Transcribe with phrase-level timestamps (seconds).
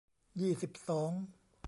[0.41, 1.11] ยี่สิบสอง